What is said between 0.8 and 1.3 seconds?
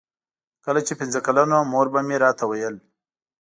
چې پنځه